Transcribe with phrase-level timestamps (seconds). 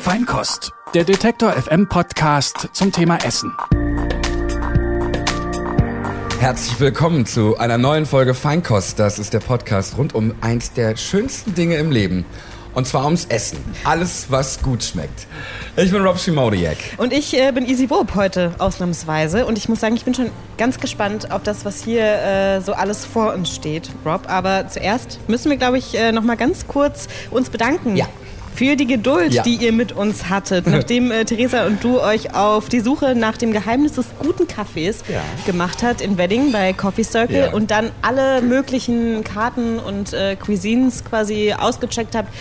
[0.00, 3.52] Feinkost, der Detektor FM Podcast zum Thema Essen.
[6.40, 8.98] Herzlich willkommen zu einer neuen Folge Feinkost.
[8.98, 12.24] Das ist der Podcast rund um eins der schönsten Dinge im Leben.
[12.74, 13.58] Und zwar ums Essen.
[13.84, 15.26] Alles, was gut schmeckt.
[15.76, 16.76] Ich bin Rob Schimodiak.
[16.98, 19.46] Und ich äh, bin Easy Wob heute ausnahmsweise.
[19.46, 22.72] Und ich muss sagen, ich bin schon ganz gespannt auf das, was hier äh, so
[22.72, 24.22] alles vor uns steht, Rob.
[24.28, 27.96] Aber zuerst müssen wir, glaube ich, äh, noch mal ganz kurz uns bedanken.
[27.96, 28.06] Ja
[28.58, 29.44] für die Geduld, ja.
[29.44, 33.36] die ihr mit uns hattet, nachdem äh, Theresa und du euch auf die Suche nach
[33.36, 35.22] dem Geheimnis des guten Kaffees ja.
[35.46, 37.52] gemacht habt in Wedding bei Coffee Circle ja.
[37.52, 42.34] und dann alle möglichen Karten und äh, Cuisines quasi ausgecheckt habt.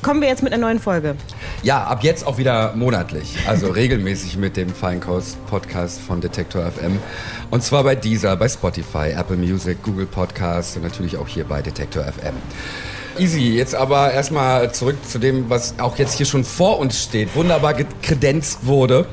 [0.00, 1.16] Kommen wir jetzt mit einer neuen Folge.
[1.64, 7.00] Ja, ab jetzt auch wieder monatlich, also regelmäßig mit dem Feinkost-Podcast von Detektor FM.
[7.50, 11.62] Und zwar bei Deezer, bei Spotify, Apple Music, Google Podcasts und natürlich auch hier bei
[11.62, 12.34] Detektor FM.
[13.18, 17.34] Easy, jetzt aber erstmal zurück zu dem, was auch jetzt hier schon vor uns steht,
[17.34, 19.06] wunderbar kredenzt wurde.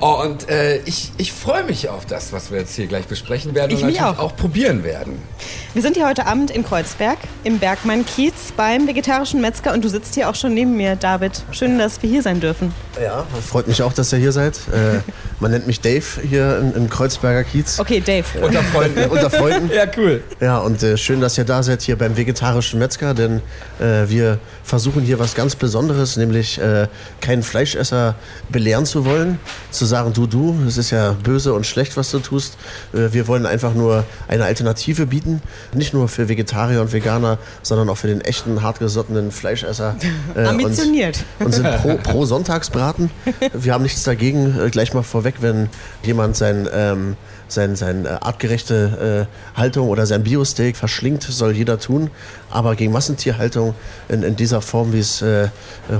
[0.00, 3.72] Und äh, ich, ich freue mich auf das, was wir jetzt hier gleich besprechen werden
[3.72, 4.18] ich und natürlich auch.
[4.18, 4.36] auch.
[4.36, 5.20] probieren werden.
[5.74, 10.14] Wir sind hier heute Abend in Kreuzberg im Bergmann-Kiez beim vegetarischen Metzger und du sitzt
[10.14, 11.44] hier auch schon neben mir, David.
[11.52, 12.72] Schön, dass wir hier sein dürfen.
[13.02, 14.56] Ja, freut mich auch, dass ihr hier seid.
[14.72, 15.00] Äh,
[15.40, 17.80] man nennt mich Dave hier im Kreuzberger Kiez.
[17.80, 18.24] Okay, Dave.
[18.40, 19.04] Unter Freunden.
[19.10, 19.70] unter Freunden.
[19.74, 20.22] ja, cool.
[20.40, 23.40] Ja, und äh, schön, dass ihr da seid hier beim vegetarischen Metzger, denn
[23.80, 26.86] äh, wir versuchen hier was ganz Besonderes, nämlich äh,
[27.20, 28.14] keinen Fleischesser
[28.48, 29.38] belehren zu wollen,
[29.70, 32.56] zu sagen, du, du, es ist ja böse und schlecht, was du tust.
[32.92, 37.88] Äh, wir wollen einfach nur eine Alternative bieten, nicht nur für Vegetarier und Veganer, sondern
[37.88, 39.96] auch für den echten, hartgesottenen Fleischesser.
[40.34, 41.24] Äh, Ambitioniert.
[41.38, 43.10] Und, und, sind pro, pro, Sonntagsbraten.
[43.52, 45.68] Wir haben nichts dagegen, äh, gleich mal vorweg, wenn
[46.02, 46.68] jemand sein...
[46.72, 47.16] Ähm,
[47.52, 52.10] seine sein, äh, artgerechte äh, Haltung oder sein Biosteak verschlingt, soll jeder tun.
[52.50, 53.74] Aber gegen Massentierhaltung
[54.08, 55.48] in, in dieser Form, wie es äh,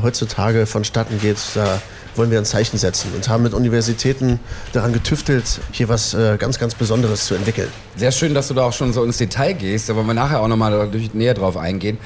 [0.03, 1.81] heutzutage vonstatten geht, da
[2.17, 4.41] wollen wir ein Zeichen setzen und haben mit Universitäten
[4.73, 7.69] daran getüftelt, hier was äh, ganz, ganz Besonderes zu entwickeln.
[7.97, 9.95] Sehr schön, dass du da auch schon so ins Detail gehst.
[9.95, 11.99] Wollen wir nachher auch nochmal näher drauf eingehen.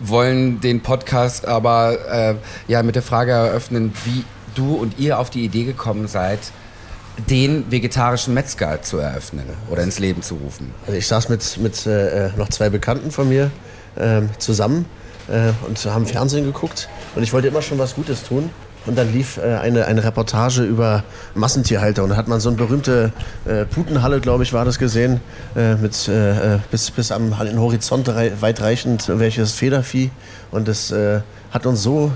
[0.00, 2.34] Wollen den Podcast aber äh,
[2.68, 4.24] ja mit der Frage eröffnen, wie
[4.54, 6.38] du und ihr auf die Idee gekommen seid,
[7.28, 10.72] den vegetarischen Metzger zu eröffnen oder ins Leben zu rufen.
[10.86, 13.50] Also ich saß mit, mit äh, noch zwei Bekannten von mir
[13.96, 14.86] äh, zusammen
[15.28, 18.50] äh, und haben Fernsehen geguckt und ich wollte immer schon was Gutes tun
[18.88, 22.02] und dann lief äh, eine, eine Reportage über Massentierhalter.
[22.02, 23.12] Und da hat man so eine berühmte
[23.44, 25.20] äh, Putenhalle, glaube ich, war das gesehen,
[25.54, 26.10] äh, mit
[26.70, 28.08] bis, bis am Horizont
[28.40, 30.10] weitreichend welches Federvieh.
[30.50, 30.92] Und das
[31.50, 32.10] hat uns so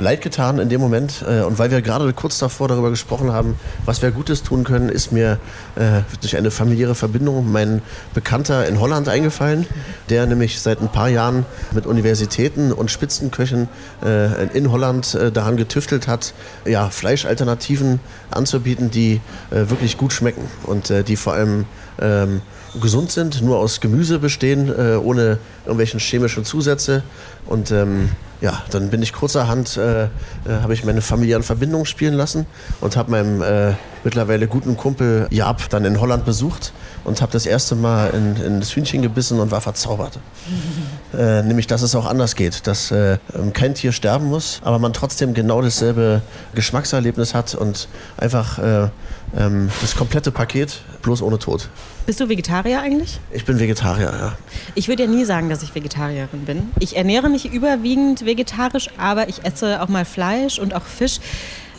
[0.00, 1.24] leid getan in dem Moment.
[1.26, 4.88] Äh, und weil wir gerade kurz davor darüber gesprochen haben, was wir Gutes tun können,
[4.88, 5.38] ist mir
[5.76, 7.82] äh, durch eine familiäre Verbindung mein
[8.14, 9.66] Bekannter in Holland eingefallen,
[10.08, 13.68] der nämlich seit ein paar Jahren mit Universitäten und Spitzenköchen
[14.04, 16.32] äh, in Holland daran getüftelt hat,
[16.64, 18.00] ja, Fleischalternativen
[18.30, 21.66] anzubieten, die wirklich gut schmecken und die vor allem
[22.00, 22.42] ähm,
[22.80, 27.02] gesund sind, nur aus Gemüse bestehen, ohne irgendwelchen chemischen Zusätze.
[27.46, 28.10] Und ähm,
[28.40, 30.08] ja, dann bin ich kurzerhand, äh, äh,
[30.62, 32.46] habe ich meine familiären Verbindungen spielen lassen
[32.80, 33.74] und habe meinem äh,
[34.04, 36.72] mittlerweile guten Kumpel Jab dann in Holland besucht
[37.04, 40.18] und habe das erste Mal in, in, das Hühnchen gebissen und war verzaubert.
[41.16, 43.18] äh, nämlich, dass es auch anders geht, dass äh,
[43.52, 46.22] kein Tier sterben muss, aber man trotzdem genau dasselbe
[46.54, 48.88] Geschmackserlebnis hat und einfach äh,
[49.36, 51.68] ähm, das komplette Paket, bloß ohne Tod.
[52.06, 53.20] Bist du Vegetarier eigentlich?
[53.30, 54.32] Ich bin Vegetarier, ja.
[54.74, 56.70] Ich würde ja nie sagen, dass ich Vegetarierin bin.
[56.78, 61.20] Ich ernähre mich überwiegend vegetarisch, aber ich esse auch mal Fleisch und auch Fisch.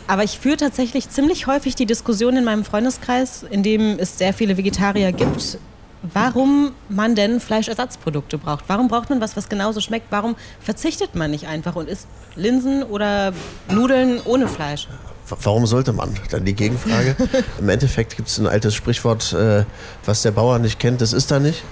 [0.06, 4.32] Aber ich führe tatsächlich ziemlich häufig die Diskussion in meinem Freundeskreis, in dem es sehr
[4.32, 5.58] viele Vegetarier gibt,
[6.02, 8.64] warum man denn Fleischersatzprodukte braucht.
[8.66, 10.06] Warum braucht man was, was genauso schmeckt?
[10.10, 13.32] Warum verzichtet man nicht einfach und isst Linsen oder
[13.70, 14.88] Nudeln ohne Fleisch?
[15.28, 16.14] Warum sollte man?
[16.30, 17.16] Dann die Gegenfrage.
[17.58, 19.64] Im Endeffekt gibt es ein altes Sprichwort, äh,
[20.04, 21.62] was der Bauer nicht kennt, das ist er nicht.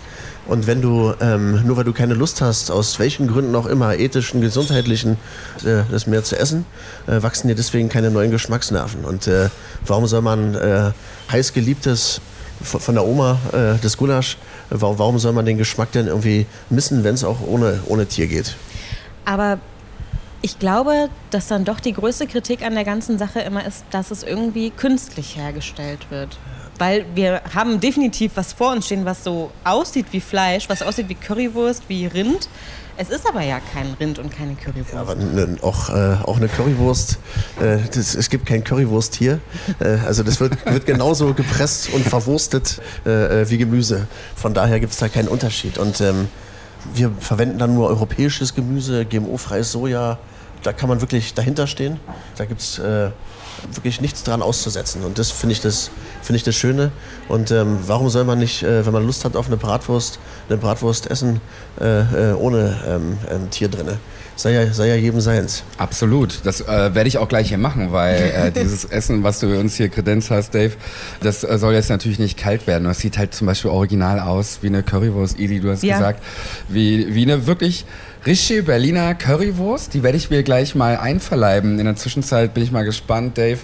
[0.46, 3.96] Und wenn du, ähm, nur weil du keine Lust hast, aus welchen Gründen auch immer,
[3.96, 5.16] ethischen, gesundheitlichen,
[5.64, 6.66] äh, das mehr zu essen,
[7.06, 9.04] äh, wachsen dir deswegen keine neuen Geschmacksnerven.
[9.04, 9.50] Und äh,
[9.86, 10.92] warum soll man äh,
[11.30, 12.20] heißgeliebtes
[12.62, 14.36] von der Oma, äh, das Gulasch,
[14.70, 18.56] warum soll man den Geschmack denn irgendwie missen, wenn es auch ohne, ohne Tier geht?
[19.24, 19.58] Aber
[20.42, 24.10] ich glaube, dass dann doch die größte Kritik an der ganzen Sache immer ist, dass
[24.10, 26.38] es irgendwie künstlich hergestellt wird.
[26.80, 31.10] Weil wir haben definitiv was vor uns stehen, was so aussieht wie Fleisch, was aussieht
[31.10, 32.48] wie Currywurst, wie Rind.
[32.96, 34.94] Es ist aber ja kein Rind und keine Currywurst.
[34.94, 37.18] Ja, aber ne, auch, äh, auch eine Currywurst,
[37.60, 39.40] äh, das, es gibt kein Currywurst hier.
[39.78, 44.06] Äh, also das wird, wird genauso gepresst und verwurstet äh, äh, wie Gemüse.
[44.34, 45.76] Von daher gibt es da keinen Unterschied.
[45.76, 46.28] Und ähm,
[46.94, 50.18] wir verwenden dann nur europäisches Gemüse, GMO-freies Soja,
[50.62, 52.00] da kann man wirklich dahinter stehen.
[52.36, 53.10] Da gibt es äh,
[53.74, 55.04] wirklich nichts dran auszusetzen.
[55.04, 55.90] Und das finde ich, das
[56.22, 56.92] finde ich das Schöne.
[57.28, 60.18] Und ähm, warum soll man nicht, äh, wenn man Lust hat auf eine Bratwurst,
[60.48, 61.40] eine Bratwurst essen
[61.80, 63.98] äh, äh ohne ähm, ähm, Tier drinne?
[64.40, 65.62] sei ja, sei ja jedem seins.
[65.76, 66.40] Absolut.
[66.44, 69.76] Das äh, werde ich auch gleich hier machen, weil äh, dieses Essen, was du uns
[69.76, 70.72] hier kredenzt hast, Dave,
[71.20, 72.84] das äh, soll jetzt natürlich nicht kalt werden.
[72.84, 75.98] Das sieht halt zum Beispiel original aus wie eine Currywurst, Idi, du hast ja.
[75.98, 76.22] gesagt.
[76.68, 77.84] Wie, wie eine wirklich
[78.26, 79.94] richtige Berliner Currywurst.
[79.94, 81.78] Die werde ich mir gleich mal einverleiben.
[81.78, 83.60] In der Zwischenzeit bin ich mal gespannt, Dave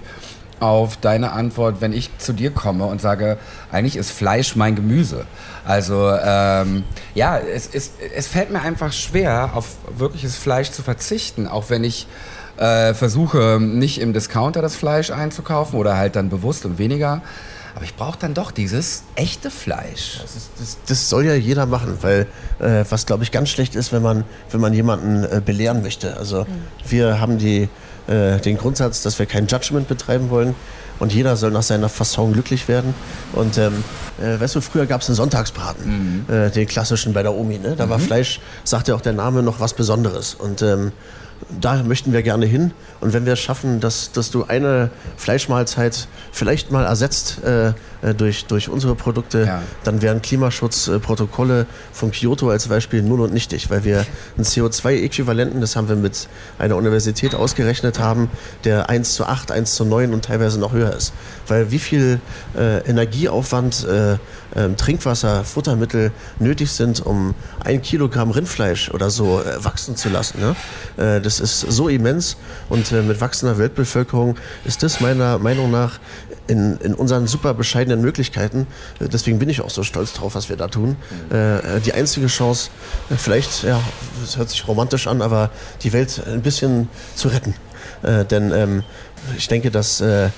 [0.58, 3.36] auf deine Antwort, wenn ich zu dir komme und sage,
[3.70, 5.26] eigentlich ist Fleisch mein Gemüse.
[5.66, 11.46] Also ähm, ja, es, es, es fällt mir einfach schwer, auf wirkliches Fleisch zu verzichten,
[11.46, 12.06] auch wenn ich
[12.56, 17.20] äh, versuche, nicht im Discounter das Fleisch einzukaufen oder halt dann bewusst und weniger.
[17.76, 20.18] Aber ich brauche dann doch dieses echte Fleisch.
[20.22, 22.26] Das, ist, das, das soll ja jeder machen, weil
[22.58, 26.16] äh, was glaube ich ganz schlecht ist, wenn man, wenn man jemanden äh, belehren möchte.
[26.16, 26.46] Also mhm.
[26.88, 27.68] wir haben die
[28.06, 30.54] äh, den Grundsatz, dass wir kein Judgment betreiben wollen
[31.00, 32.94] und jeder soll nach seiner Fasson glücklich werden.
[33.34, 33.84] Und ähm,
[34.22, 36.34] äh, weißt du, früher gab es einen Sonntagsbraten, mhm.
[36.34, 37.58] äh, den klassischen bei der Omi.
[37.58, 37.76] Ne?
[37.76, 37.90] Da mhm.
[37.90, 40.34] war Fleisch, sagte auch der Name, noch was Besonderes.
[40.34, 40.92] Und ähm,
[41.60, 42.72] da möchten wir gerne hin.
[43.00, 47.72] Und wenn wir es schaffen, dass, dass du eine Fleischmahlzeit vielleicht mal ersetzt äh,
[48.02, 49.62] äh, durch, durch unsere Produkte, ja.
[49.84, 54.06] dann wären Klimaschutzprotokolle von Kyoto als Beispiel null und nichtig, weil wir
[54.36, 56.28] einen CO2-Äquivalenten, das haben wir mit
[56.58, 58.30] einer Universität ausgerechnet haben,
[58.64, 61.12] der 1 zu 8, 1 zu 9 und teilweise noch höher ist.
[61.48, 62.20] Weil wie viel
[62.56, 64.16] äh, Energieaufwand, äh,
[64.56, 70.40] äh, Trinkwasser, Futtermittel nötig sind, um ein Kilogramm Rindfleisch oder so äh, wachsen zu lassen.
[70.40, 70.56] Ne?
[70.96, 72.36] Äh, das ist so immens
[72.68, 76.00] und mit wachsender Weltbevölkerung ist das meiner Meinung nach
[76.46, 78.66] in, in unseren super bescheidenen Möglichkeiten,
[79.00, 80.96] äh, deswegen bin ich auch so stolz drauf, was wir da tun,
[81.30, 82.70] äh, die einzige Chance,
[83.10, 83.80] äh, vielleicht, ja,
[84.22, 85.50] es hört sich romantisch an, aber
[85.82, 87.54] die Welt ein bisschen zu retten.
[88.02, 88.82] Äh, denn ähm,
[89.36, 90.30] ich denke, dass äh,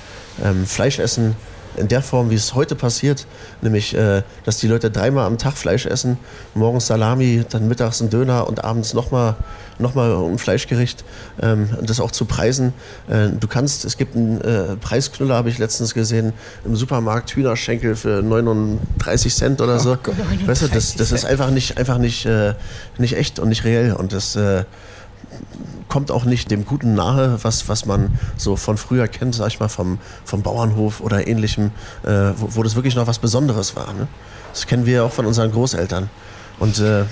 [0.42, 1.36] ähm, Fleischessen
[1.78, 3.26] in der Form, wie es heute passiert,
[3.62, 6.18] nämlich, äh, dass die Leute dreimal am Tag Fleisch essen,
[6.54, 9.36] morgens Salami, dann mittags ein Döner und abends nochmal
[9.78, 11.04] nochmal ein Fleischgericht,
[11.40, 12.72] ähm, das auch zu preisen.
[13.08, 16.32] Äh, du kannst, es gibt einen äh, Preisknüller, habe ich letztens gesehen,
[16.64, 19.92] im Supermarkt Hühnerschenkel für 39 Cent oder so.
[19.92, 20.16] Oh Gott,
[20.46, 22.54] weißt du, das, das ist einfach nicht, einfach nicht, äh,
[22.98, 24.64] nicht echt und nicht reell und das äh,
[25.88, 29.60] kommt auch nicht dem Guten nahe, was, was man so von früher kennt, sag ich
[29.60, 31.70] mal, vom, vom Bauernhof oder ähnlichem,
[32.04, 33.92] äh, wo, wo, das wirklich noch was Besonderes war.
[33.94, 34.06] Ne?
[34.52, 36.10] Das kennen wir auch von unseren Großeltern.
[36.58, 37.04] Und äh,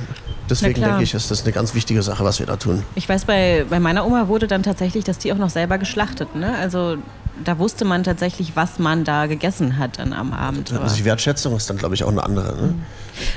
[0.51, 2.83] deswegen denke ich, ist das eine ganz wichtige Sache, was wir da tun.
[2.97, 6.35] Ich weiß, bei, bei meiner Oma wurde dann tatsächlich das Tier auch noch selber geschlachtet.
[6.35, 6.57] Ne?
[6.59, 6.97] Also
[7.45, 10.73] da wusste man tatsächlich, was man da gegessen hat dann am Abend.
[10.73, 12.57] Also die Wertschätzung ist dann, glaube ich, auch eine andere.
[12.57, 12.67] Ne?
[12.69, 12.83] Mhm.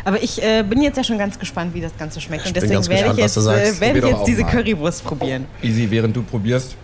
[0.05, 2.45] Aber ich äh, bin jetzt ja schon ganz gespannt, wie das Ganze schmeckt.
[2.45, 4.51] Und deswegen werde ich jetzt, äh, werd ich jetzt diese mal.
[4.51, 5.45] Currywurst probieren.
[5.61, 6.75] Easy, während du probierst.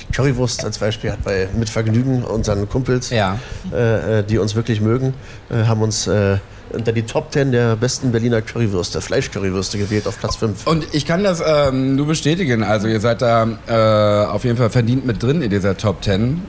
[0.00, 3.38] Die Currywurst als Beispiel hat bei mit Vergnügen unseren Kumpels, ja.
[3.72, 5.14] äh, äh die uns wirklich mögen,
[5.50, 6.38] äh, haben uns äh,
[6.74, 10.66] unter die Top 10 der besten Berliner Currywürste, Fleischcurrywürste gewählt auf Platz 5.
[10.66, 12.62] Und ich kann das ähm, nur bestätigen.
[12.62, 16.42] Also ihr seid da äh, auf jeden Fall verdient mit drin in dieser Top 10.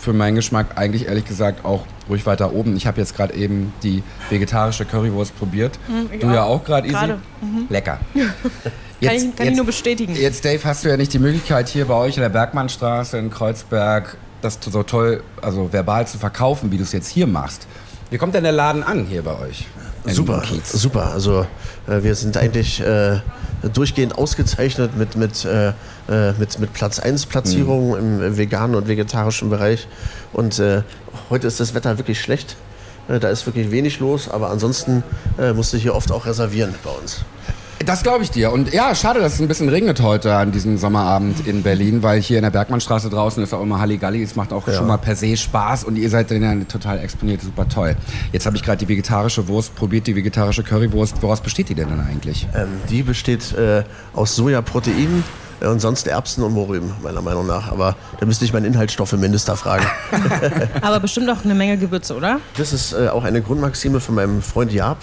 [0.00, 2.76] Für meinen Geschmack eigentlich ehrlich gesagt auch ruhig weiter oben.
[2.76, 5.78] Ich habe jetzt gerade eben die vegetarische Currywurst probiert.
[5.88, 7.06] Mhm, du ja auch gerade, Easy.
[7.40, 7.66] Mhm.
[7.68, 8.00] Lecker.
[8.98, 10.16] Jetzt, kann, ich, kann jetzt, ich, nur bestätigen.
[10.16, 13.28] Jetzt, Dave, hast du ja nicht die Möglichkeit, hier bei euch in der Bergmannstraße in
[13.30, 17.66] Kreuzberg das so toll, also verbal zu verkaufen, wie du es jetzt hier machst.
[18.10, 19.66] Wie kommt denn der Laden an hier bei euch?
[20.06, 21.12] Super, super.
[21.12, 21.46] Also
[21.88, 23.18] äh, wir sind eigentlich äh,
[23.72, 25.68] durchgehend ausgezeichnet mit, mit, äh,
[26.08, 28.22] äh mit, mit Platz 1 Platzierungen mhm.
[28.22, 29.88] im veganen und vegetarischen Bereich.
[30.32, 30.82] Und äh,
[31.30, 32.56] heute ist das Wetter wirklich schlecht.
[33.08, 35.02] Äh, da ist wirklich wenig los, aber ansonsten
[35.54, 37.24] musste ich hier oft auch reservieren bei uns.
[37.84, 38.52] Das glaube ich dir.
[38.52, 42.20] Und ja, schade, dass es ein bisschen regnet heute an diesem Sommerabend in Berlin, weil
[42.22, 44.22] hier in der Bergmannstraße draußen ist auch immer Halligalli.
[44.22, 44.74] Es macht auch ja.
[44.74, 47.94] schon mal per se Spaß und ihr seid dann total exponiert, super toll.
[48.32, 51.22] Jetzt habe ich gerade die vegetarische Wurst probiert, die vegetarische Currywurst.
[51.22, 52.48] Woraus besteht die denn dann eigentlich?
[52.54, 55.22] Ähm, die besteht äh, aus Sojaproteinen
[55.60, 57.70] äh, und sonst Erbsen und Mohrrüben, meiner Meinung nach.
[57.70, 59.84] Aber da müsste ich meinen Inhaltsstoffeminister fragen.
[60.80, 62.40] Aber bestimmt auch eine Menge Gewürze, oder?
[62.56, 64.98] Das ist äh, auch eine Grundmaxime von meinem Freund Jaap.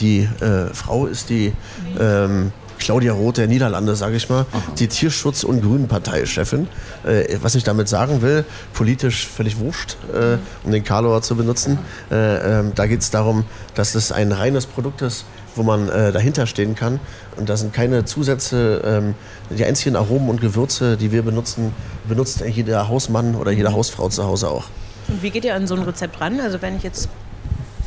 [0.00, 1.52] Die äh, Frau ist die
[2.00, 4.62] ähm, Claudia Roth der Niederlande, sage ich mal, Aha.
[4.78, 6.68] die Tierschutz- und Grünen-Parteichefin.
[7.04, 11.78] Äh, was ich damit sagen will, politisch völlig wurscht, äh, um den Karlauer zu benutzen.
[12.10, 15.24] Äh, ähm, da geht es darum, dass es ein reines Produkt ist,
[15.56, 17.00] wo man äh, dahinter stehen kann.
[17.36, 18.82] Und da sind keine Zusätze.
[18.84, 19.14] Ähm,
[19.50, 21.72] die einzigen Aromen und Gewürze, die wir benutzen,
[22.08, 24.64] benutzt jeder Hausmann oder jede Hausfrau zu Hause auch.
[25.08, 26.40] Und wie geht ihr an so ein Rezept ran?
[26.40, 27.08] Also wenn ich jetzt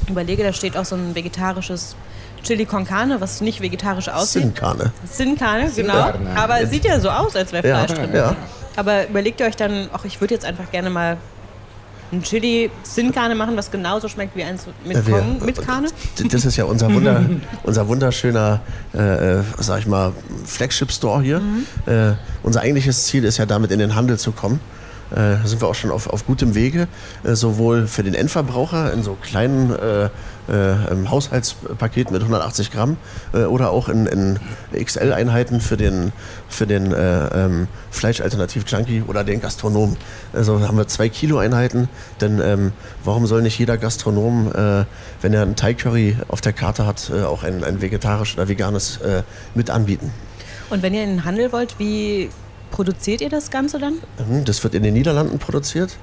[0.09, 1.95] überlege, da steht auch so ein vegetarisches
[2.43, 4.43] Chili con Carne, was nicht vegetarisch aussieht.
[4.43, 4.91] Sin Carne.
[5.09, 6.11] Sin Carne, Sin genau.
[6.11, 6.29] Carne.
[6.35, 8.09] Aber es sieht ja so aus, als wäre Ja, Fleisch drin.
[8.13, 8.35] ja.
[8.75, 11.17] Aber überlegt ihr euch dann, ach, ich würde jetzt einfach gerne mal
[12.13, 15.61] ein Chili Sin Carne machen, was genauso schmeckt wie eins mit, Ja, wir- Kong, mit
[15.61, 15.89] Carne?
[16.17, 17.21] D- Das ist ja unser, Wunder,
[17.63, 18.61] unser wunderschöner,
[18.93, 20.13] äh, äh, sag ich mal,
[20.45, 21.41] Flagship-Store hier.
[21.85, 24.61] Äh, unser eigentliches Ziel ist ja damit in den Handel zu kommen.
[25.15, 26.87] Äh, sind wir auch schon auf, auf gutem Wege,
[27.23, 30.09] äh, sowohl für den Endverbraucher in so kleinen äh,
[30.49, 32.97] äh, im Haushaltspaket mit 180 Gramm
[33.33, 34.39] äh, oder auch in, in
[34.73, 36.11] XL-Einheiten für den,
[36.49, 39.97] für den äh, ähm, Fleischalternativ-Junkie oder den Gastronom.
[40.33, 41.89] Also haben wir zwei Kilo-Einheiten,
[42.21, 42.71] denn ähm,
[43.03, 44.51] warum soll nicht jeder Gastronom,
[45.21, 48.99] wenn er einen Thai-Curry auf der Karte hat, auch ein, ein vegetarisches oder veganes
[49.55, 50.11] mit anbieten?
[50.69, 52.29] Und wenn ihr in den Handel wollt, wie
[52.71, 53.95] produziert ihr das Ganze dann?
[54.29, 55.97] Mhm, Das wird in den Niederlanden produziert,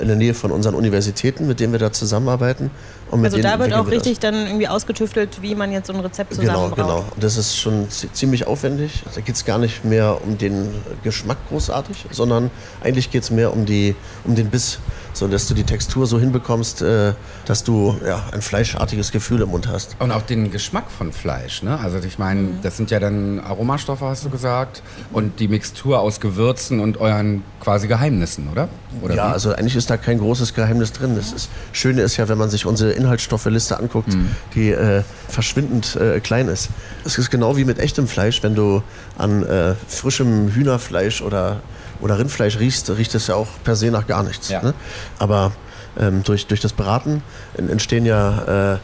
[0.00, 2.70] in der Nähe von unseren Universitäten, mit denen wir da zusammenarbeiten.
[3.10, 4.00] Und mit Also denen da wird auch wir das.
[4.06, 6.76] richtig dann irgendwie ausgetüftelt, wie man jetzt so ein Rezept zusammen Genau, braucht.
[6.76, 7.04] genau.
[7.20, 9.04] Das ist schon zi- ziemlich aufwendig.
[9.14, 10.68] Da geht es gar nicht mehr um den
[11.04, 12.50] Geschmack großartig, sondern
[12.82, 13.94] eigentlich geht es mehr um, die,
[14.24, 14.78] um den Biss.
[15.16, 17.14] So, dass du die Textur so hinbekommst, äh,
[17.46, 19.96] dass du ja, ein fleischartiges Gefühl im Mund hast.
[19.98, 21.80] Und auch den Geschmack von Fleisch, ne?
[21.80, 22.58] Also ich meine, Mhm.
[22.62, 24.82] das sind ja dann Aromastoffe, hast du gesagt,
[25.12, 28.68] und die Mixtur aus Gewürzen und euren quasi Geheimnissen, oder?
[29.00, 29.32] oder Ja, wie?
[29.32, 31.16] also eigentlich ist da kein großes Geheimnis drin.
[31.16, 34.14] Das ist, Schöne ist ja, wenn man sich unsere Inhaltsstoffliste anguckt,
[34.54, 36.68] die äh, verschwindend äh, klein ist.
[37.06, 38.82] Es ist genau wie mit echtem Fleisch, wenn du
[39.16, 41.60] an äh, frischem Hühnerfleisch oder,
[42.00, 44.48] oder Rindfleisch riechst, riecht es ja auch per se nach gar nichts.
[44.48, 44.62] Ja.
[44.62, 44.74] Ne?
[45.18, 45.52] Aber
[45.98, 47.22] ähm, durch, durch das Braten
[47.56, 48.78] en- entstehen ja äh, äh,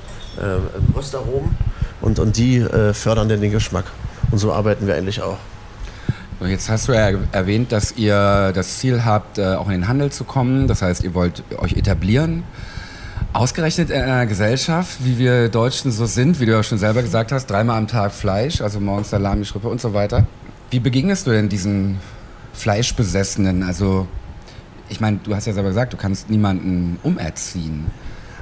[0.97, 1.55] Röstaromen
[2.01, 3.85] und, und die äh, fördern dann den Geschmack.
[4.31, 5.39] Und so arbeiten wir eigentlich auch.
[6.41, 9.89] So, Jetzt hast du ja erwähnt, dass ihr das Ziel habt, äh, auch in den
[9.89, 10.67] Handel zu kommen.
[10.69, 12.45] Das heißt, ihr wollt euch etablieren.
[13.35, 17.33] Ausgerechnet in einer Gesellschaft, wie wir Deutschen so sind, wie du ja schon selber gesagt
[17.33, 20.27] hast, dreimal am Tag Fleisch, also morgens Salami, Schrippe und so weiter.
[20.71, 21.99] Wie begegnest du denn diesen
[22.53, 23.63] Fleischbesessenen?
[23.63, 24.07] Also,
[24.89, 27.87] ich meine, du hast ja selber gesagt, du kannst niemanden umerziehen.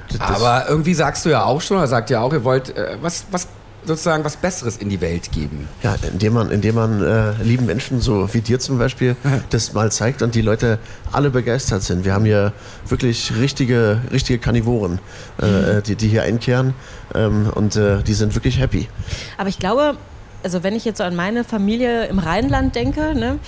[0.09, 2.97] Das- Aber irgendwie sagst du ja auch schon, oder sagt ihr auch, ihr wollt äh,
[3.01, 3.47] was, was
[3.83, 5.67] sozusagen was Besseres in die Welt geben.
[5.81, 9.15] Ja, indem man, indem man äh, lieben Menschen, so wie dir zum Beispiel,
[9.49, 10.77] das mal zeigt und die Leute
[11.11, 12.05] alle begeistert sind.
[12.05, 12.53] Wir haben hier
[12.87, 14.99] wirklich richtige, richtige Karnivoren,
[15.39, 16.75] äh, die, die hier einkehren
[17.15, 18.87] ähm, und äh, die sind wirklich happy.
[19.39, 19.95] Aber ich glaube,
[20.43, 23.39] also wenn ich jetzt so an meine Familie im Rheinland denke, ne,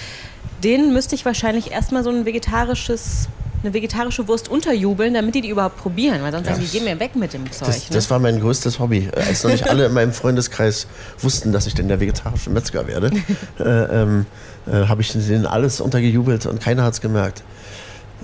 [0.63, 3.27] denen müsste ich wahrscheinlich erstmal so ein vegetarisches,
[3.63, 6.21] eine vegetarische Wurst unterjubeln, damit die die überhaupt probieren.
[6.21, 7.67] Weil sonst sagen die, geh mir weg mit dem Zeug.
[7.67, 7.95] Das, ne?
[7.95, 9.09] das war mein größtes Hobby.
[9.15, 10.87] Als noch nicht alle in meinem Freundeskreis
[11.19, 13.11] wussten, dass ich denn der vegetarische Metzger werde,
[13.59, 14.25] äh, ähm,
[14.67, 17.43] äh, habe ich denen alles untergejubelt und keiner hat es gemerkt.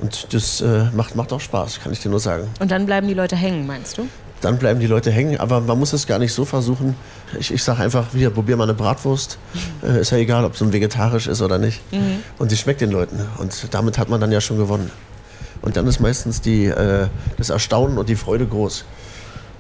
[0.02, 2.48] Und das äh, macht, macht auch Spaß, kann ich dir nur sagen.
[2.60, 4.08] Und dann bleiben die Leute hängen, meinst du?
[4.42, 5.40] Dann bleiben die Leute hängen.
[5.40, 6.96] Aber man muss es gar nicht so versuchen.
[7.40, 9.38] Ich, ich sage einfach, hier, probier mal eine Bratwurst.
[9.84, 11.82] Äh, ist ja egal, ob es nun vegetarisch ist oder nicht.
[12.38, 13.20] Und die schmeckt den Leuten.
[13.38, 14.92] Und damit hat man dann ja schon gewonnen.
[15.62, 18.86] Und dann ist meistens die, äh, das Erstaunen und die Freude groß.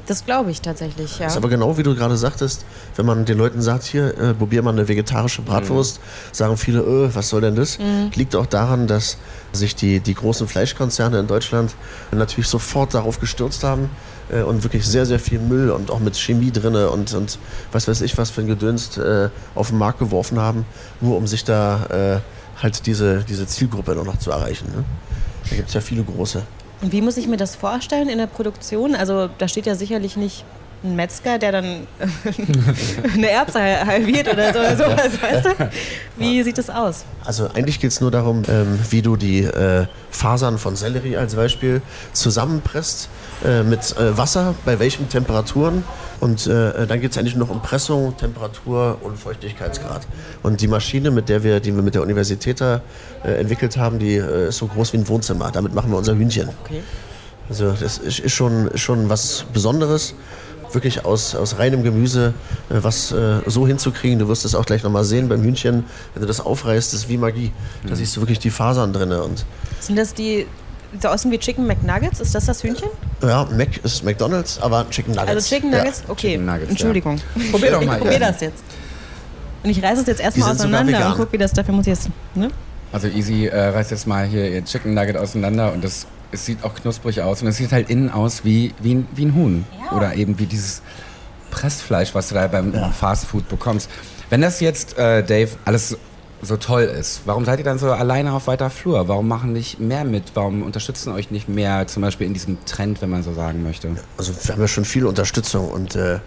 [0.07, 1.25] Das glaube ich tatsächlich, ja.
[1.25, 4.33] Das ist aber genau wie du gerade sagtest, wenn man den Leuten sagt, hier, äh,
[4.33, 5.99] probier mal eine vegetarische Bratwurst,
[6.31, 7.77] sagen viele, äh, was soll denn das?
[8.15, 9.17] Liegt auch daran, dass
[9.53, 11.75] sich die, die großen Fleischkonzerne in Deutschland
[12.11, 13.91] natürlich sofort darauf gestürzt haben
[14.31, 17.39] äh, und wirklich sehr, sehr viel Müll und auch mit Chemie drinne und, und
[17.71, 20.65] was weiß ich, was für ein Gedönst äh, auf den Markt geworfen haben,
[21.01, 24.67] nur um sich da äh, halt diese, diese Zielgruppe noch zu erreichen.
[24.75, 24.83] Ne?
[25.49, 26.43] Da gibt es ja viele große.
[26.81, 28.95] Und wie muss ich mir das vorstellen in der Produktion?
[28.95, 30.45] Also da steht ja sicherlich nicht
[30.83, 31.87] ein Metzger, der dann
[33.13, 35.69] eine Erbse halbiert oder so oder sowas, weißt du?
[36.17, 37.05] Wie sieht das aus?
[37.25, 41.35] Also eigentlich geht es nur darum, ähm, wie du die äh, Fasern von Sellerie als
[41.35, 41.81] Beispiel
[42.13, 43.09] zusammenpresst
[43.45, 45.83] äh, mit äh, Wasser, bei welchen Temperaturen.
[46.19, 50.07] Und äh, dann geht es eigentlich nur noch um Pressung, Temperatur und Feuchtigkeitsgrad.
[50.43, 52.81] Und die Maschine, mit der wir, die wir mit der Universität da
[53.23, 55.51] äh, entwickelt haben, die äh, ist so groß wie ein Wohnzimmer.
[55.51, 56.49] Damit machen wir unser Hühnchen.
[56.65, 56.81] Okay.
[57.49, 60.13] Also das ist, schon, ist schon was Besonderes.
[60.73, 62.33] Wirklich aus, aus reinem Gemüse
[62.69, 64.19] äh, was äh, so hinzukriegen.
[64.19, 65.85] Du wirst es auch gleich nochmal sehen beim Hühnchen.
[66.13, 67.51] Wenn du das aufreißt, ist wie Magie.
[67.87, 69.11] Da siehst du wirklich die Fasern drin.
[69.11, 69.45] Und
[69.79, 70.45] Sind das die,
[71.01, 72.19] so aussehen wie Chicken McNuggets?
[72.19, 72.89] Ist das das Hühnchen?
[73.21, 75.35] ja, Mac ist McDonalds, aber Chicken Nuggets.
[75.35, 76.03] Also Chicken Nuggets?
[76.07, 77.19] Okay, Chicken Nuggets, Entschuldigung.
[77.51, 77.93] Probier doch mal.
[77.93, 78.31] Ich probier ja.
[78.31, 78.63] das jetzt.
[79.63, 82.09] Und ich reiße es jetzt erstmal auseinander und guck, wie das, dafür muss ich jetzt,
[82.33, 82.49] ne?
[82.91, 86.63] Also Easy äh, reißt jetzt mal hier ihr Chicken Nugget auseinander und das, es sieht
[86.63, 89.65] auch knusprig aus und es sieht halt innen aus wie, wie, ein, wie ein Huhn.
[89.91, 90.81] Oder eben wie dieses
[91.51, 93.89] Pressfleisch, was du da beim Fast Food bekommst.
[94.29, 95.97] Wenn das jetzt, äh, Dave, alles
[96.41, 99.07] so toll ist, warum seid ihr dann so alleine auf weiter Flur?
[99.07, 100.31] Warum machen nicht mehr mit?
[100.35, 103.89] Warum unterstützen euch nicht mehr zum Beispiel in diesem Trend, wenn man so sagen möchte?
[104.17, 106.19] Also wir haben ja schon viel Unterstützung und äh,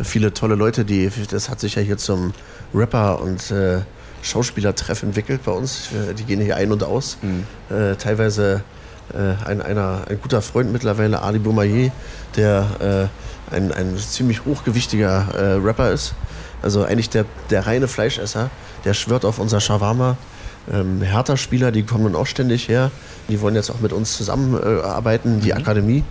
[0.00, 2.32] viele tolle Leute, die, das hat sich ja hier zum
[2.72, 3.80] Rapper und äh,
[4.22, 5.88] Schauspielertreff entwickelt bei uns.
[6.18, 7.18] Die gehen hier ein und aus.
[7.70, 8.77] Äh, teilweise äh,
[9.14, 11.90] ein, einer, ein guter Freund mittlerweile, Ali Boumaier,
[12.36, 13.10] der
[13.50, 16.14] äh, ein, ein ziemlich hochgewichtiger äh, Rapper ist.
[16.62, 18.50] Also eigentlich der, der reine Fleischesser,
[18.84, 20.16] der schwört auf unser Shawarma.
[20.70, 22.90] Ähm, Hertha-Spieler, die kommen nun auch ständig her.
[23.28, 26.04] Die wollen jetzt auch mit uns zusammenarbeiten, äh, die Akademie.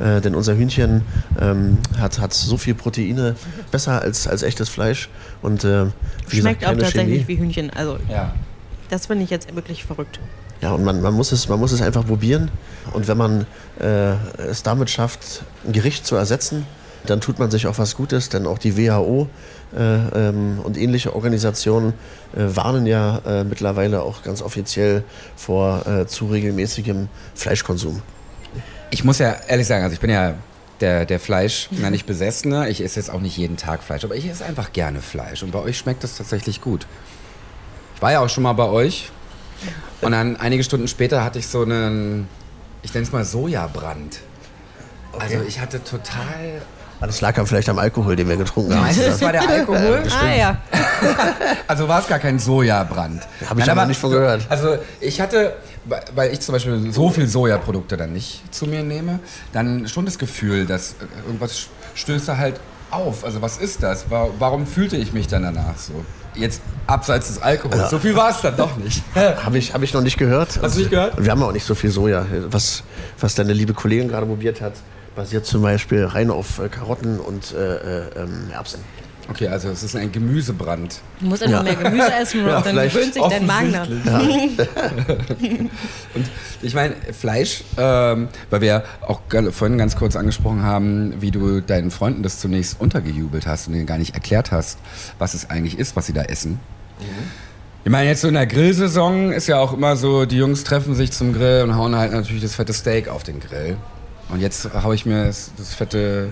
[0.00, 1.02] Äh, denn unser Hühnchen
[1.40, 3.36] ähm, hat, hat so viel Proteine,
[3.70, 5.08] besser als, als echtes Fleisch.
[5.42, 5.86] Und äh,
[6.28, 7.28] wie Schmeckt gesagt, auch tatsächlich Chemie.
[7.28, 7.70] wie Hühnchen.
[7.70, 8.32] Also Ja.
[8.88, 10.18] das finde ich jetzt wirklich verrückt.
[10.60, 12.50] Ja, und man, man, muss es, man muss es einfach probieren.
[12.92, 13.46] Und wenn man
[13.80, 16.66] äh, es damit schafft, ein Gericht zu ersetzen,
[17.06, 19.28] dann tut man sich auch was Gutes, denn auch die WHO
[19.74, 21.94] äh, ähm, und ähnliche Organisationen
[22.34, 25.02] äh, warnen ja äh, mittlerweile auch ganz offiziell
[25.36, 28.02] vor äh, zu regelmäßigem Fleischkonsum.
[28.90, 30.34] Ich muss ja ehrlich sagen, also ich bin ja
[30.80, 32.68] der, der Fleisch, na nicht Besessene.
[32.68, 35.42] Ich esse jetzt auch nicht jeden Tag Fleisch, aber ich esse einfach gerne Fleisch.
[35.42, 36.86] Und bei euch schmeckt das tatsächlich gut.
[37.94, 39.10] Ich war ja auch schon mal bei euch.
[40.00, 42.28] Und dann einige Stunden später hatte ich so einen,
[42.82, 44.20] ich nenne es mal Sojabrand.
[45.18, 46.62] Also ich hatte total.
[47.00, 48.82] Das lag dann vielleicht am Alkohol, den wir getrunken haben.
[48.82, 50.02] Meinst du, das war der Alkohol?
[50.22, 50.58] Ah ja.
[51.66, 53.22] Also war es gar kein Sojabrand.
[53.48, 54.44] Hab ich Nein, aber nicht von gehört.
[54.50, 55.54] Also ich hatte,
[56.14, 59.18] weil ich zum Beispiel so viel Sojaprodukte dann nicht zu mir nehme,
[59.54, 63.24] dann schon das Gefühl, dass irgendwas stößt da halt auf.
[63.24, 64.10] Also was ist das?
[64.10, 66.04] Wa- Warum fühlte ich mich dann danach so?
[66.34, 67.90] Jetzt abseits des Alkohols.
[67.90, 69.02] So viel war es dann doch nicht.
[69.14, 70.60] Habe ich, hab ich noch nicht gehört.
[70.62, 71.18] Hast du nicht gehört?
[71.18, 72.26] Und wir haben auch nicht so viel Soja.
[72.48, 72.82] Was,
[73.18, 74.74] was deine liebe Kollegin gerade probiert hat,
[75.16, 78.80] basiert zum Beispiel rein auf äh, Karotten und äh, äh, ähm, Erbsen.
[79.30, 81.00] Okay, also es ist ein Gemüsebrand.
[81.20, 81.62] Du musst einfach Ja.
[81.62, 83.90] mehr Gemüse essen Ja, dann gewöhnt sich dein Magen daran.
[86.14, 86.30] Und
[86.62, 89.20] ich meine, Fleisch, ähm, weil wir auch
[89.52, 93.86] vorhin ganz kurz angesprochen haben, wie du deinen Freunden das zunächst untergejubelt hast und denen
[93.86, 94.78] gar nicht erklärt hast,
[95.18, 96.58] was es eigentlich ist, was sie da essen.
[97.84, 100.94] Ich meine, jetzt so in der Grillsaison ist ja auch immer so, die Jungs treffen
[100.94, 103.76] sich zum Grill und hauen halt natürlich das fette Steak auf den Grill.
[104.32, 106.30] Und jetzt haue ich mir das, das fette,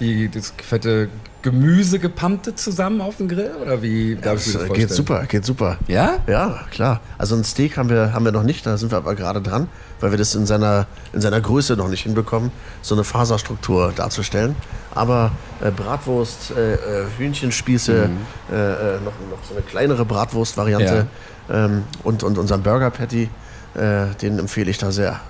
[0.00, 1.08] die, das fette
[1.44, 3.50] Gemüse gepumpte zusammen auf den Grill?
[3.60, 5.76] Oder wie ich Das das geht super, geht super.
[5.86, 6.16] Ja?
[6.26, 7.02] Ja, klar.
[7.18, 9.68] Also ein Steak haben wir, haben wir noch nicht, da sind wir aber gerade dran,
[10.00, 14.56] weil wir das in seiner, in seiner Größe noch nicht hinbekommen, so eine Faserstruktur darzustellen.
[14.94, 18.08] Aber äh, Bratwurst, äh, äh, Hühnchenspieße,
[18.50, 21.06] äh, äh, noch, noch so eine kleinere Bratwurst-Variante
[21.50, 23.28] ähm, und, und unseren Burger Patty,
[23.74, 25.20] äh, den empfehle ich da sehr.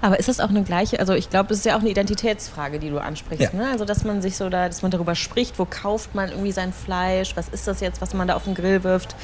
[0.00, 2.78] Aber ist das auch eine gleiche, also ich glaube, es ist ja auch eine Identitätsfrage,
[2.78, 3.52] die du ansprichst.
[3.52, 3.58] Ja.
[3.58, 3.68] Ne?
[3.70, 6.72] Also dass man sich so da, dass man darüber spricht, wo kauft man irgendwie sein
[6.72, 9.14] Fleisch, was ist das jetzt, was man da auf den Grill wirft.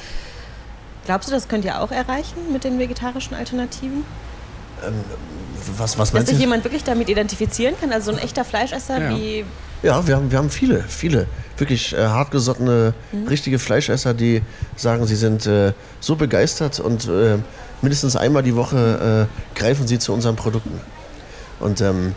[1.05, 4.03] Glaubst du, das könnt ihr auch erreichen mit den vegetarischen Alternativen?
[5.77, 7.91] Was, was Dass sich jemand wirklich damit identifizieren kann?
[7.91, 9.09] Also so ein echter Fleischesser Ja.
[9.11, 9.45] wie.
[9.85, 11.27] Ja, wir haben, wir haben viele, viele
[11.59, 12.95] wirklich äh, hartgesottene,
[13.29, 14.41] richtige Fleischesser, die
[14.75, 17.37] sagen, sie sind äh, so begeistert und äh,
[17.83, 20.81] mindestens einmal die Woche äh, greifen sie zu unseren Produkten.
[21.59, 22.15] Und ähm,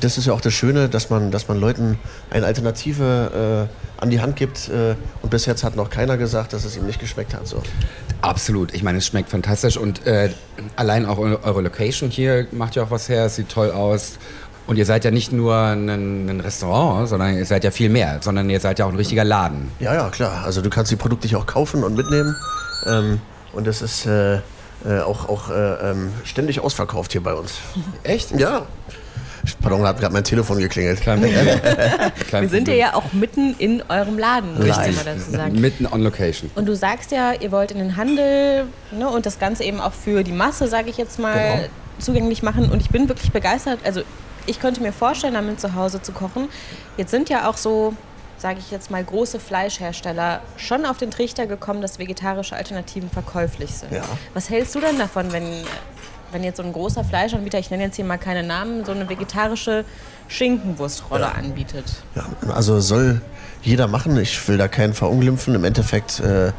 [0.00, 1.98] das ist ja auch das Schöne, dass man, dass man Leuten
[2.30, 4.70] eine Alternative äh, an die Hand gibt.
[4.70, 7.46] Äh, und bis jetzt hat noch keiner gesagt, dass es ihm nicht geschmeckt hat.
[7.46, 7.62] So.
[8.22, 8.72] Absolut.
[8.72, 10.30] Ich meine, es schmeckt fantastisch und äh,
[10.76, 13.26] allein auch eure eure Location hier macht ja auch was her.
[13.26, 14.12] Es sieht toll aus.
[14.66, 18.18] Und ihr seid ja nicht nur ein, ein Restaurant, sondern ihr seid ja viel mehr,
[18.20, 19.70] sondern ihr seid ja auch ein richtiger Laden.
[19.80, 20.42] Ja, ja, klar.
[20.44, 22.36] Also du kannst die Produkte hier auch kaufen und mitnehmen.
[22.86, 23.20] Ähm,
[23.52, 27.54] und das ist äh, äh, auch, auch äh, ähm, ständig ausverkauft hier bei uns.
[28.02, 28.30] Echt?
[28.38, 28.66] Ja.
[29.60, 31.00] Pardon, hat gerade mein Telefon geklingelt.
[31.00, 31.44] Kein Problem.
[32.30, 34.94] Kein Wir sind ja, ja auch mitten in eurem Laden, muss Richtig.
[34.96, 35.60] man dazu sagen.
[35.60, 36.50] Mitten on Location.
[36.54, 39.92] Und du sagst ja, ihr wollt in den Handel ne, und das Ganze eben auch
[39.92, 41.68] für die Masse, sage ich jetzt mal, Genau.
[41.98, 42.70] zugänglich machen.
[42.70, 43.80] Und ich bin wirklich begeistert.
[43.84, 44.02] Also
[44.46, 46.48] ich könnte mir vorstellen, damit zu Hause zu kochen.
[46.96, 47.94] Jetzt sind ja auch so,
[48.38, 53.72] sage ich jetzt mal, große Fleischhersteller schon auf den Trichter gekommen, dass vegetarische Alternativen verkäuflich
[53.74, 53.92] sind.
[53.92, 54.02] Ja.
[54.34, 55.44] Was hältst du denn davon, wenn,
[56.32, 59.08] wenn jetzt so ein großer Fleischanbieter, ich nenne jetzt hier mal keine Namen, so eine
[59.08, 59.84] vegetarische
[60.28, 61.84] Schinkenwurstrolle anbietet?
[62.14, 63.20] Ja, also soll
[63.62, 64.16] jeder machen.
[64.18, 65.54] Ich will da keinen verunglimpfen.
[65.54, 66.52] Im Endeffekt äh, äh,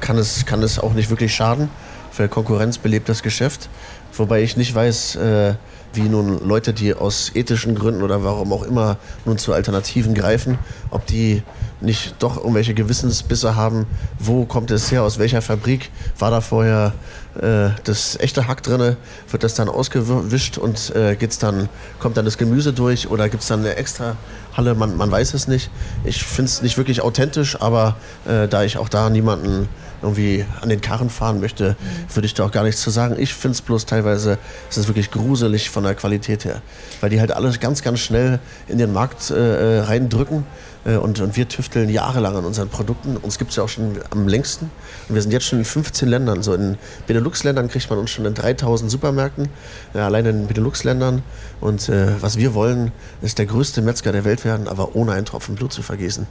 [0.00, 1.70] kann, es, kann es auch nicht wirklich schaden,
[2.16, 3.68] weil Konkurrenz belebt das Geschäft.
[4.12, 5.54] Wobei ich nicht weiß, äh,
[5.92, 10.58] wie nun Leute, die aus ethischen Gründen oder warum auch immer nun zu Alternativen greifen,
[10.90, 11.42] ob die
[11.80, 13.86] nicht doch irgendwelche Gewissensbisse haben,
[14.18, 16.92] wo kommt es her, aus welcher Fabrik, war da vorher
[17.40, 18.96] äh, das echte Hack drinne,
[19.30, 23.42] wird das dann ausgewischt und äh, geht's dann, kommt dann das Gemüse durch oder gibt
[23.42, 24.16] es dann eine extra
[24.56, 25.70] Halle, man, man weiß es nicht.
[26.04, 29.68] Ich finde es nicht wirklich authentisch, aber äh, da ich auch da niemanden
[30.02, 31.76] irgendwie an den Karren fahren möchte,
[32.12, 33.16] würde ich da auch gar nichts zu sagen.
[33.18, 36.62] Ich finde es bloß teilweise, es ist wirklich gruselig von der Qualität her,
[37.00, 40.44] weil die halt alles ganz, ganz schnell in den Markt äh, äh reindrücken
[40.84, 43.16] äh, und, und wir tüfteln jahrelang an unseren Produkten.
[43.16, 44.70] Uns gibt es ja auch schon am längsten.
[45.08, 46.42] Und wir sind jetzt schon in 15 Ländern.
[46.42, 49.48] So in Benelux-Ländern kriegt man uns schon in 3000 Supermärkten,
[49.94, 51.22] ja, allein in Benelux-Ländern.
[51.60, 55.26] Und äh, was wir wollen, ist der größte Metzger der Welt werden, aber ohne einen
[55.26, 56.26] Tropfen Blut zu vergießen.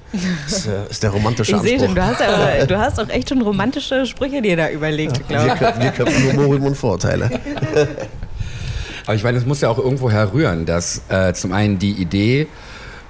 [0.49, 1.71] Das äh, ist der romantische ich Anspruch.
[1.71, 4.69] Ich sehe schon, du hast, ja, du hast auch echt schon romantische Sprüche dir da
[4.69, 5.59] überlegt, ja, glaube ich.
[5.59, 7.29] Wir, wir köpfen nur Morim und Vorurteile.
[9.05, 12.47] Aber ich meine, es muss ja auch irgendwo herrühren, dass äh, zum einen die Idee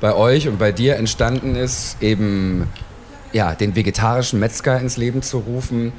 [0.01, 2.67] bei euch und bei dir entstanden ist, eben
[3.31, 5.91] ja, den vegetarischen Metzger ins Leben zu rufen.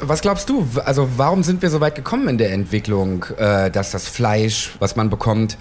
[0.00, 0.66] Was glaubst du?
[0.84, 4.94] Also warum sind wir so weit gekommen in der Entwicklung, äh, dass das Fleisch, was
[4.94, 5.56] man bekommt,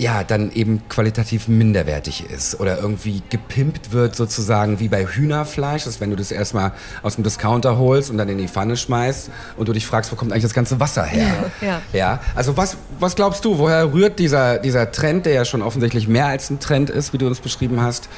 [0.00, 6.00] ja, dann eben qualitativ minderwertig ist oder irgendwie gepimpt wird sozusagen wie bei Hühnerfleisch, dass
[6.00, 9.68] wenn du das erstmal aus dem Discounter holst und dann in die Pfanne schmeißt und
[9.68, 11.50] du dich fragst, wo kommt eigentlich das ganze Wasser her?
[11.60, 11.82] Ja.
[11.92, 12.20] ja.
[12.34, 16.26] Also was, was glaubst du, woher rührt dieser, dieser Trend, der ja schon offensichtlich mehr
[16.26, 18.08] als ein Trend ist, wie du uns beschrieben hast,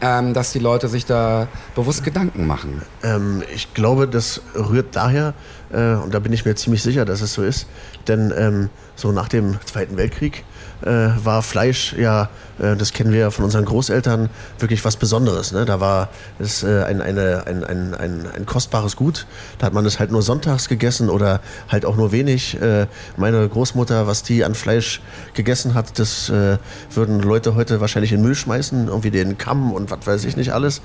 [0.00, 2.82] ähm, dass die Leute sich da bewusst Gedanken machen?
[3.04, 5.34] Ähm, ich glaube, das rührt daher,
[5.72, 7.66] äh, und da bin ich mir ziemlich sicher, dass es so ist,
[8.08, 10.44] denn ähm, so nach dem Zweiten Weltkrieg
[10.82, 12.28] äh, war Fleisch ja,
[12.58, 15.52] äh, das kennen wir ja von unseren Großeltern, wirklich was Besonderes.
[15.52, 15.64] Ne?
[15.64, 19.26] Da war es äh, ein, eine, ein, ein, ein, ein, kostbares Gut.
[19.58, 22.60] Da hat man es halt nur sonntags gegessen oder halt auch nur wenig.
[22.60, 25.00] Äh, meine Großmutter, was die an Fleisch
[25.34, 26.58] gegessen hat, das äh,
[26.92, 30.52] würden Leute heute wahrscheinlich in Müll schmeißen, irgendwie den Kamm und was weiß ich nicht
[30.52, 30.82] alles.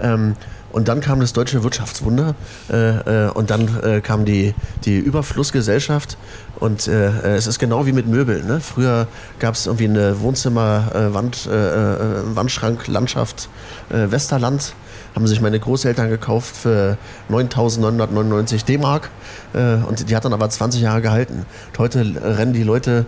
[0.00, 0.36] Ähm,
[0.74, 2.34] und dann kam das deutsche Wirtschaftswunder
[2.68, 6.16] äh, äh, und dann äh, kam die, die Überflussgesellschaft.
[6.60, 8.46] Und äh, es ist genau wie mit Möbeln.
[8.46, 8.60] Ne?
[8.60, 9.06] Früher
[9.38, 13.48] gab es irgendwie eine Wohnzimmer-Wand, äh, äh, Wandschrank, Landschaft,
[13.90, 14.74] Westerland.
[15.14, 16.98] Haben sich meine Großeltern gekauft für
[17.30, 19.10] 9.999 D-Mark.
[19.52, 21.46] und die hat dann aber 20 Jahre gehalten.
[21.68, 23.06] Und heute rennen die Leute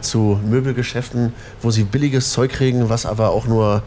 [0.00, 3.82] zu Möbelgeschäften, wo sie billiges Zeug kriegen, was aber auch nur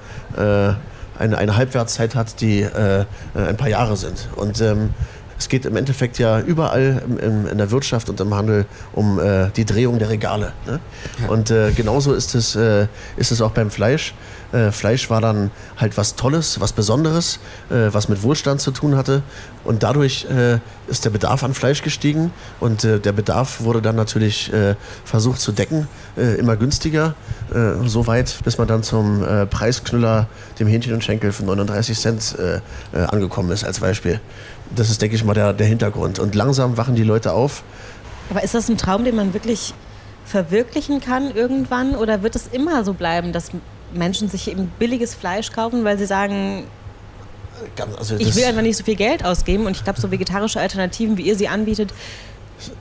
[1.20, 4.30] eine, eine Halbwertszeit hat, die äh, ein paar Jahre sind.
[4.36, 4.94] Und ähm,
[5.38, 9.20] es geht im Endeffekt ja überall im, im, in der Wirtschaft und im Handel um
[9.20, 10.54] äh, die Drehung der Regale.
[10.66, 10.80] Ne?
[11.22, 11.28] Ja.
[11.30, 14.14] Und äh, genauso ist es, äh, ist es auch beim Fleisch.
[14.52, 18.96] Äh, Fleisch war dann halt was Tolles, was Besonderes, äh, was mit Wohlstand zu tun
[18.96, 19.22] hatte.
[19.64, 24.50] Und dadurch äh, ist der Bedarf an Fleisch gestiegen und der Bedarf wurde dann natürlich
[25.04, 27.16] versucht zu decken, immer günstiger,
[27.84, 30.28] so weit, bis man dann zum Preisknüller,
[30.62, 32.38] dem Hähnchen und Schenkel für 39 Cent
[32.94, 34.22] angekommen ist als Beispiel.
[34.76, 36.20] Das ist, denke ich mal, der, der Hintergrund.
[36.20, 37.64] Und langsam wachen die Leute auf.
[38.30, 39.74] Aber ist das ein Traum, den man wirklich
[40.26, 41.96] verwirklichen kann irgendwann?
[41.96, 43.52] Oder wird es immer so bleiben, dass
[43.94, 46.66] Menschen sich eben billiges Fleisch kaufen, weil sie sagen,
[47.98, 51.18] also ich will einfach nicht so viel Geld ausgeben und ich glaube, so vegetarische Alternativen,
[51.18, 51.94] wie ihr sie anbietet,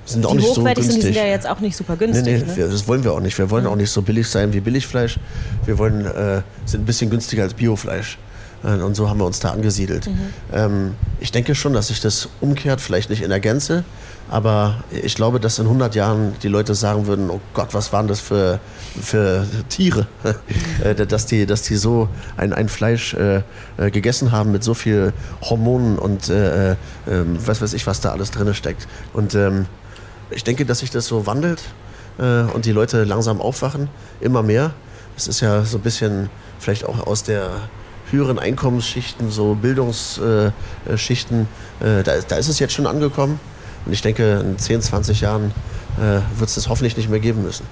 [0.05, 0.92] sind auch die nicht hochwertig so günstig.
[0.92, 2.25] sind, die sind ja jetzt auch nicht super günstig.
[2.25, 2.68] Nee, nee, ne?
[2.68, 3.37] das wollen wir auch nicht.
[3.38, 3.70] Wir wollen mhm.
[3.70, 5.18] auch nicht so billig sein wie Billigfleisch.
[5.64, 8.18] Wir wollen, äh, sind ein bisschen günstiger als Biofleisch.
[8.64, 10.07] Äh, und so haben wir uns da angesiedelt.
[10.07, 10.33] Mhm.
[10.53, 10.94] Ähm,
[11.26, 13.82] ich denke schon, dass sich das umkehrt, vielleicht nicht in der Gänze,
[14.30, 18.06] aber ich glaube, dass in 100 Jahren die Leute sagen würden, oh Gott, was waren
[18.06, 18.60] das für,
[19.02, 20.06] für Tiere,
[20.84, 23.42] äh, dass, die, dass die so ein, ein Fleisch äh,
[23.76, 25.12] äh, gegessen haben mit so viel
[25.42, 28.86] Hormonen und äh, äh, was weiß ich, was da alles drin steckt.
[29.12, 29.66] Und ähm,
[30.30, 31.60] ich denke, dass sich das so wandelt
[32.20, 33.88] äh, und die Leute langsam aufwachen,
[34.20, 34.74] immer mehr.
[35.16, 37.50] Es ist ja so ein bisschen vielleicht auch aus der
[38.10, 41.48] höheren Einkommensschichten, so Bildungsschichten,
[41.80, 43.40] da, da ist es jetzt schon angekommen.
[43.86, 45.52] Und ich denke, in 10, 20 Jahren
[45.98, 47.64] äh, wird es das hoffentlich nicht mehr geben müssen.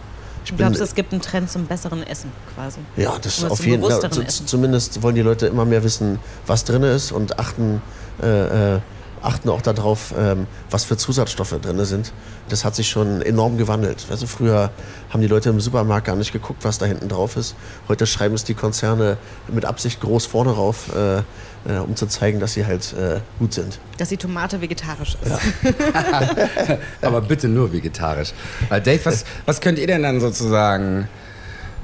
[0.45, 2.79] Ich du glaubst, es gibt einen Trend zum besseren Essen quasi?
[2.97, 4.27] Ja, das Oder auf jeden Fall.
[4.29, 7.81] Zumindest wollen die Leute immer mehr wissen, was drin ist und achten
[8.23, 8.81] äh, äh,
[9.25, 12.13] achten auch darauf, ähm, was für Zusatzstoffe drin sind.
[12.49, 14.07] Das hat sich schon enorm gewandelt.
[14.11, 14.71] Also früher
[15.11, 17.55] haben die Leute im Supermarkt gar nicht geguckt, was da hinten drauf ist.
[17.89, 19.17] Heute schreiben es die Konzerne
[19.49, 21.19] mit Absicht groß vorne rauf, äh,
[21.67, 23.79] äh, um zu zeigen, dass sie halt äh, gut sind.
[23.99, 25.39] Dass die Tomate vegetarisch ist.
[25.63, 26.79] Ja.
[27.03, 28.33] Aber bitte nur vegetarisch.
[28.69, 31.09] Weil Dave, was, was könnt ihr denn dann sozusagen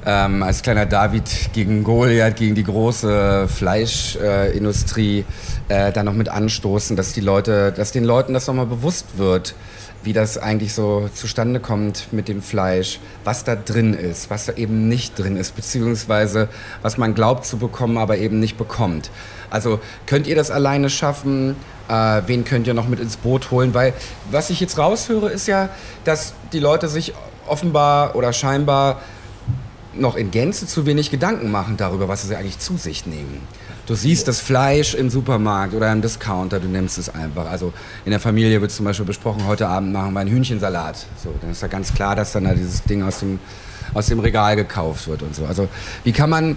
[0.07, 5.25] ähm, als kleiner David gegen Goliath, gegen die große Fleischindustrie
[5.69, 9.55] äh, da noch mit anstoßen, dass die Leute, dass den Leuten das nochmal bewusst wird,
[10.03, 14.55] wie das eigentlich so zustande kommt mit dem Fleisch, was da drin ist, was da
[14.55, 16.49] eben nicht drin ist, beziehungsweise
[16.81, 19.11] was man glaubt zu bekommen, aber eben nicht bekommt.
[19.51, 21.57] Also könnt ihr das alleine schaffen?
[21.89, 23.75] Äh, wen könnt ihr noch mit ins Boot holen?
[23.75, 23.93] Weil
[24.31, 25.69] was ich jetzt raushöre, ist ja,
[26.05, 27.13] dass die Leute sich
[27.47, 29.01] offenbar oder scheinbar
[29.95, 33.41] noch in Gänze zu wenig Gedanken machen darüber, was sie eigentlich zu sich nehmen.
[33.87, 37.51] Du siehst das Fleisch im Supermarkt oder im Discounter, du nimmst es einfach.
[37.51, 37.73] Also
[38.05, 41.07] in der Familie wird zum Beispiel besprochen, heute Abend machen wir einen Hühnchensalat.
[41.23, 43.41] So, dann ist ja ganz klar, dass dann da dieses Ding aus dem,
[43.93, 45.45] aus dem Regal gekauft wird und so.
[45.45, 45.69] Also
[46.05, 46.57] wie kann man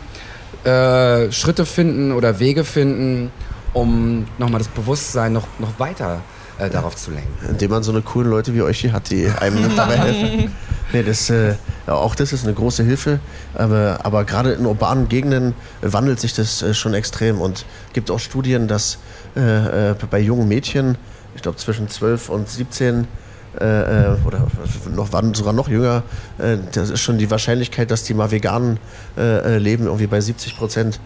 [0.64, 3.32] äh, Schritte finden oder Wege finden,
[3.74, 6.22] um nochmal das Bewusstsein noch, noch weiter
[6.60, 7.34] äh, darauf zu lenken?
[7.50, 10.52] Indem man so eine coolen Leute wie euch hier hat, die einem dabei helfen.
[10.92, 11.56] Nee, das, äh,
[11.88, 13.20] auch das ist eine große Hilfe,
[13.54, 18.20] aber, aber gerade in urbanen Gegenden wandelt sich das äh, schon extrem und gibt auch
[18.20, 19.00] Studien, dass
[19.36, 20.98] äh, äh bei jungen Mädchen,
[21.36, 23.08] ich glaube zwischen 12 und 17
[23.60, 24.48] äh, äh, oder
[24.96, 26.02] noch, waren sogar noch jünger,
[26.40, 28.80] äh, das ist schon die Wahrscheinlichkeit, dass die mal vegan
[29.16, 31.00] äh, leben, irgendwie bei 70 Prozent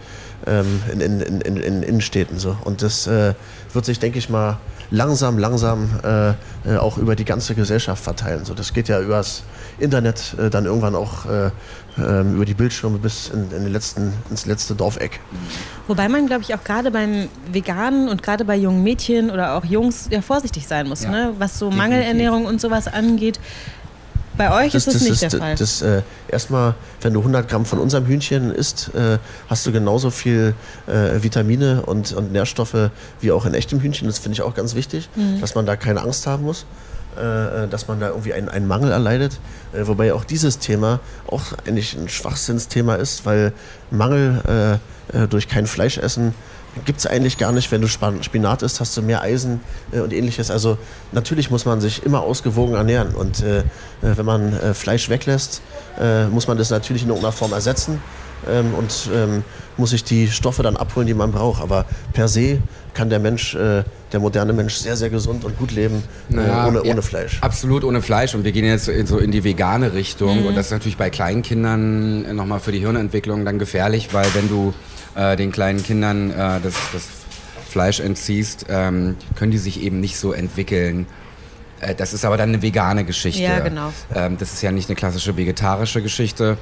[0.46, 2.40] ähm, in, in, in, in Innenstädten.
[2.40, 2.56] So.
[2.64, 4.58] Und das wird sich, denke ich mal,
[4.92, 5.90] langsam, langsam
[6.80, 8.46] auch über die ganze Gesellschaft verteilen.
[8.46, 9.44] So, das geht ja übers
[9.80, 11.48] Internet äh, dann irgendwann auch äh,
[11.98, 15.20] äh, über die Bildschirme bis in, in den letzten, ins letzte Dorfeck.
[15.88, 19.66] Wobei man, glaube ich, auch gerade beim Veganen und gerade bei jungen Mädchen oder auch
[19.66, 21.12] Jungs ja vorsichtig sein muss, ja.
[21.12, 21.34] ne?
[21.38, 21.90] was so Definitiv.
[21.90, 23.40] Mangelernährung und sowas angeht.
[24.38, 25.56] Bei euch das, ist das, das nicht ist, der Fall.
[25.56, 29.18] Das, äh, erstmal, wenn du 100 Gramm von unserem Hühnchen isst, äh,
[29.50, 30.54] hast du genauso viel
[30.86, 34.08] äh, Vitamine und, und, Nährstoffe wie auch in echtem Hühnchen.
[34.08, 35.42] Das finde ich auch ganz wichtig, mhm.
[35.42, 36.66] dass man da keine Angst haben muss.
[37.18, 39.40] Äh, äh, dass man da irgendwie einen, einen Mangel erleidet.
[39.74, 43.54] Äh, wobei auch dieses Thema auch eigentlich ein Schwachsinnsthema ist, weil
[43.92, 44.80] Mangel
[45.30, 46.34] durch kein Fleisch essen
[46.86, 47.72] gibt es eigentlich gar nicht.
[47.72, 50.52] Wenn du Spinat isst, hast du mehr Eisen äh, und ähnliches.
[50.52, 50.78] Also
[51.12, 53.16] natürlich muss man sich immer ausgewogen ernähren.
[53.16, 53.64] Und äh,
[54.02, 55.62] wenn man äh, Fleisch weglässt,
[56.32, 58.00] muss man das natürlich in irgendeiner Form ersetzen
[58.50, 59.44] ähm, und ähm,
[59.78, 61.62] muss sich die Stoffe dann abholen, die man braucht.
[61.62, 62.60] Aber per se
[62.94, 66.68] kann der Mensch, äh, der moderne Mensch, sehr, sehr gesund und gut leben äh, naja,
[66.68, 67.38] ohne, ohne Fleisch.
[67.42, 68.34] Absolut ohne Fleisch.
[68.34, 70.42] Und wir gehen jetzt in, so in die vegane Richtung.
[70.42, 70.48] Mhm.
[70.48, 74.74] Und das ist natürlich bei Kleinkindern nochmal für die Hirnentwicklung dann gefährlich, weil wenn du
[75.16, 77.08] äh, den kleinen Kindern äh, das, das
[77.70, 81.06] Fleisch entziehst, ähm, können die sich eben nicht so entwickeln.
[81.80, 83.44] Äh, das ist aber dann eine vegane Geschichte.
[83.44, 83.94] Ja, genau.
[84.16, 86.58] Ähm, das ist ja nicht eine klassische vegetarische Geschichte.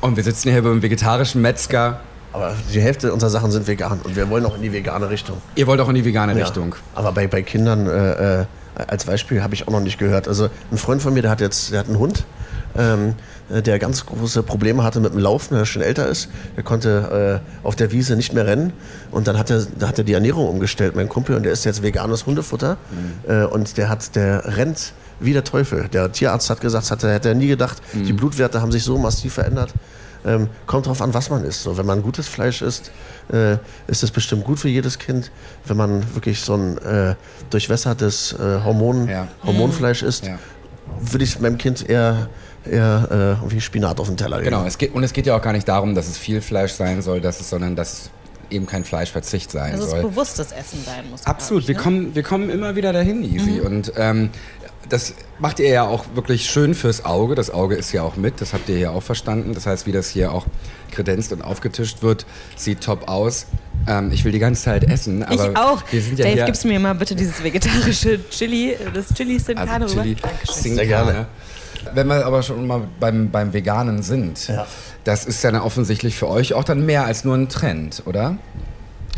[0.00, 2.00] Und wir sitzen hier beim vegetarischen Metzger.
[2.32, 5.38] Aber die Hälfte unserer Sachen sind vegan und wir wollen auch in die vegane Richtung.
[5.54, 6.44] Ihr wollt auch in die vegane ja.
[6.44, 6.74] Richtung.
[6.94, 10.28] Aber bei, bei Kindern, äh, äh, als Beispiel, habe ich auch noch nicht gehört.
[10.28, 12.24] Also ein Freund von mir, der hat jetzt, der hat einen Hund,
[12.76, 13.14] ähm,
[13.48, 16.28] der ganz große Probleme hatte mit dem Laufen, der schon älter ist.
[16.56, 18.74] Der konnte äh, auf der Wiese nicht mehr rennen.
[19.10, 21.64] Und dann hat er, da hat er die Ernährung umgestellt, mein Kumpel, und der ist
[21.64, 22.76] jetzt veganes Hundefutter.
[22.90, 23.30] Mhm.
[23.30, 25.88] Äh, und der hat, der rennt wie der Teufel.
[25.88, 27.80] Der Tierarzt hat gesagt, hat er, hätte er nie gedacht.
[27.92, 28.04] Mhm.
[28.04, 29.72] Die Blutwerte haben sich so massiv verändert.
[30.24, 31.62] Ähm, kommt drauf an, was man isst.
[31.62, 32.90] So, wenn man gutes Fleisch isst,
[33.32, 35.30] äh, ist es bestimmt gut für jedes Kind.
[35.66, 37.14] Wenn man wirklich so ein äh,
[37.50, 39.28] durchwässertes äh, Hormon, ja.
[39.44, 40.38] Hormonfleisch isst, ja.
[41.00, 42.28] würde ich meinem Kind eher
[42.68, 44.50] eher äh, Spinat auf den Teller geben.
[44.50, 46.72] Genau, es geht, und es geht ja auch gar nicht darum, dass es viel Fleisch
[46.72, 48.10] sein soll, dass es, sondern dass es
[48.50, 49.98] eben kein Fleischverzicht sein also soll.
[49.98, 51.26] Dass es bewusstes Essen sein muss.
[51.26, 51.74] Absolut, ich, ne?
[51.74, 53.60] wir, kommen, wir kommen immer wieder dahin, Easy.
[53.60, 53.66] Mhm.
[53.66, 54.30] Und ähm,
[54.88, 57.34] das macht ihr ja auch wirklich schön fürs Auge.
[57.34, 59.54] Das Auge ist ja auch mit, das habt ihr ja auch verstanden.
[59.54, 60.46] Das heißt, wie das hier auch
[60.90, 63.46] kredenzt und aufgetischt wird, sieht top aus.
[63.86, 65.82] Ähm, ich will die ganze Zeit essen, aber ich auch.
[65.90, 69.84] Wir sind ja Dave, gibst mir mal bitte dieses vegetarische Chili, das Chili Sin Carne
[69.84, 71.26] also Chili Sin Carne.
[71.94, 74.66] Wenn wir aber schon mal beim, beim Veganen sind, ja.
[75.04, 78.36] das ist ja dann offensichtlich für euch auch dann mehr als nur ein Trend, oder?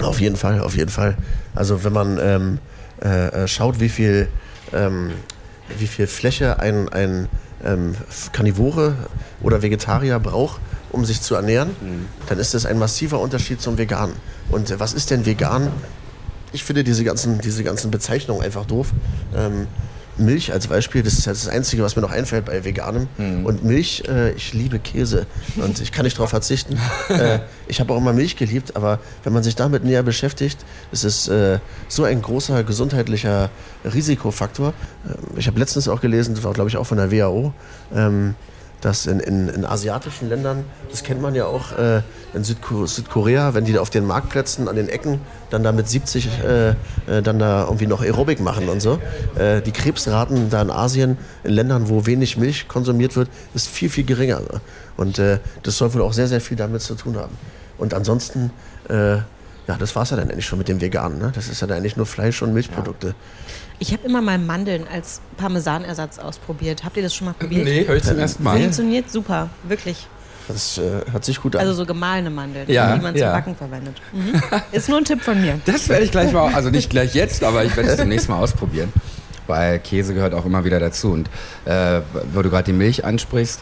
[0.02, 1.16] Auf jeden Fall, auf jeden Fall.
[1.54, 2.59] Also wenn man ähm,
[3.02, 4.28] äh, äh schaut, wie viel
[4.72, 5.12] ähm,
[5.76, 7.28] wie viel Fläche ein, ein
[7.64, 7.94] ähm,
[8.33, 8.96] Karnivore
[9.42, 12.07] oder Vegetarier braucht, um sich zu ernähren, mhm.
[12.28, 14.12] dann ist das ein massiver Unterschied zum Vegan.
[14.50, 15.70] Und äh, was ist denn vegan?
[16.52, 18.92] Ich finde diese ganzen, diese ganzen Bezeichnungen einfach doof.
[19.37, 19.66] Ähm,
[20.18, 23.09] Milch als Beispiel, das ist ja das Einzige, was mir noch einfällt bei Veganem.
[23.16, 23.46] Mhm.
[23.46, 25.26] Und Milch, äh, ich liebe Käse
[25.57, 26.78] und ich kann nicht darauf verzichten.
[27.09, 30.59] äh, ich habe auch immer Milch geliebt, aber wenn man sich damit näher beschäftigt,
[30.92, 33.50] ist es äh, so ein großer gesundheitlicher
[33.85, 34.72] Risikofaktor.
[35.07, 37.52] Äh, ich habe letztens auch gelesen, das war glaube ich auch von der WHO,
[37.94, 38.35] ähm,
[38.81, 43.55] dass in, in, in, asiatischen Ländern, das kennt man ja auch äh, in Südko Südkorea,
[43.55, 46.75] wenn die auf den Marktplätzen an den Ecken dann da mit 70 äh, äh,
[47.23, 49.01] dann da irgendwie noch Aerobik machen und so.
[49.37, 53.91] Äh, die Krebsraten da in Asien, in Ländern, wo wenig Milch konsumiert wird, ist viel,
[53.91, 54.41] viel geringer.
[54.97, 57.37] Und äh, das soll wohl auch sehr, sehr viel damit zu tun haben.
[57.79, 58.51] Und ansonsten,
[59.68, 61.18] ja, das war es ja dann eigentlich schon mit dem Veganen.
[61.18, 61.31] Ne?
[61.35, 63.09] Das ist ja dann eigentlich nur Fleisch und Milchprodukte.
[63.09, 63.14] Ja.
[63.81, 66.85] Ich habe immer mal Mandeln als Parmesanersatz ausprobiert.
[66.85, 67.64] Habt ihr das schon mal probiert?
[67.64, 68.59] Nee, höre ich zum ersten Mal.
[68.59, 70.09] Funktioniert super, wirklich.
[70.48, 71.61] Das äh, hört sich gut an.
[71.61, 73.26] Also so gemahlene Mandeln, ja, die man ja.
[73.26, 74.00] zum Backen verwendet.
[74.12, 74.40] Mhm.
[74.72, 75.61] Ist nur ein Tipp von mir.
[75.66, 78.38] Das werde ich gleich mal, also nicht gleich jetzt, aber ich werde es demnächst mal
[78.38, 78.90] ausprobieren.
[79.46, 81.12] Weil Käse gehört auch immer wieder dazu.
[81.12, 81.28] Und
[81.66, 82.00] äh,
[82.33, 83.61] wo du gerade die Milch ansprichst,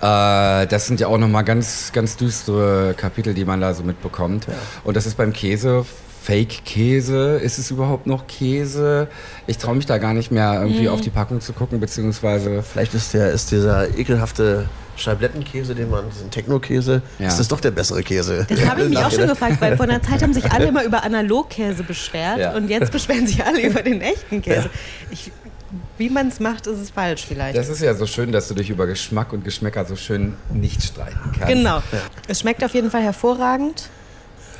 [0.00, 4.46] Äh, das sind ja auch nochmal ganz, ganz düstere Kapitel, die man da so mitbekommt.
[4.84, 5.84] Und das ist beim Käse
[6.22, 7.38] Fake-Käse?
[7.38, 9.08] Ist es überhaupt noch Käse?
[9.46, 10.88] Ich traue mich da gar nicht mehr irgendwie Mhm.
[10.88, 16.04] auf die Packung zu gucken, beziehungsweise Vielleicht ist, der, ist dieser ekelhafte Scheiblettenkäse, den man,
[16.10, 17.28] diesen Techno-Käse, Ja.
[17.28, 18.46] ist das doch der bessere Käse.
[18.50, 20.84] Das habe ich mich auch schon gefragt, weil vor einer Zeit haben sich alle immer
[20.84, 22.52] über Analogkäse beschwert Ja.
[22.54, 24.68] und jetzt beschweren sich alle über den echten Käse.
[25.10, 25.32] Ich,
[25.98, 27.56] wie man es macht, ist es falsch vielleicht.
[27.56, 30.82] das ist ja so schön, dass du dich über Geschmack und Geschmäcker so schön nicht
[30.82, 31.48] streiten kannst.
[31.48, 31.82] genau.
[32.28, 33.88] Es schmeckt auf jeden Fall hervorragend.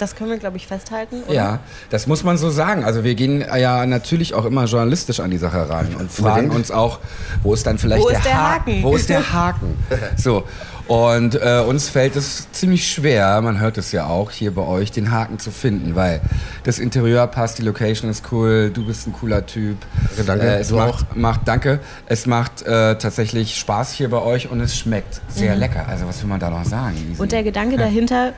[0.01, 1.23] Das können wir, glaube ich, festhalten.
[1.27, 1.35] Oder?
[1.35, 1.59] Ja,
[1.91, 2.85] das muss man so sagen.
[2.85, 6.71] Also wir gehen ja natürlich auch immer journalistisch an die Sache ran und fragen uns
[6.71, 7.01] auch,
[7.43, 8.83] wo ist dann vielleicht Wo der, ist der Ha- Haken?
[8.83, 9.77] Wo ist der Haken?
[10.17, 10.45] So.
[10.87, 14.91] Und äh, uns fällt es ziemlich schwer, man hört es ja auch hier bei euch,
[14.91, 16.21] den Haken zu finden, weil
[16.65, 19.77] das Interieur passt, die Location ist cool, du bist ein cooler Typ.
[20.17, 20.47] Danke, danke.
[20.47, 21.79] Äh, es Du macht, macht, danke.
[22.07, 25.87] Es macht äh, tatsächlich Spaß hier bei euch und es schmeckt sehr lecker.
[25.89, 26.97] Also was will man da noch sagen?
[27.15, 27.21] Mhm.
[27.21, 28.33] Und der Gedanke dahinter,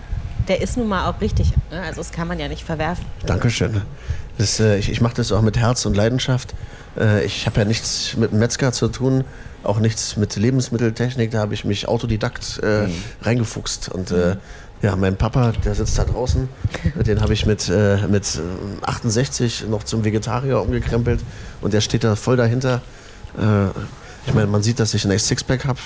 [0.49, 1.53] der ist nun mal auch richtig.
[1.71, 1.81] Ne?
[1.81, 3.05] Also das kann man ja nicht verwerfen.
[3.27, 3.83] Dankeschön.
[4.39, 6.55] Das, äh, ich ich mache das auch mit Herz und Leidenschaft.
[6.99, 9.25] Äh, ich habe ja nichts mit Metzger zu tun,
[9.63, 11.31] auch nichts mit Lebensmitteltechnik.
[11.31, 12.89] Da habe ich mich autodidakt äh,
[13.23, 13.89] reingefuchst.
[13.89, 14.37] Und äh,
[14.83, 16.49] ja, mein Papa, der sitzt da draußen,
[17.07, 21.21] den habe ich mit, äh, mit äh, 68 noch zum Vegetarier umgekrempelt.
[21.61, 22.83] Und der steht da voll dahinter.
[23.39, 23.69] Äh,
[24.27, 25.81] ich meine, man sieht, dass ich ein Sixpack habe,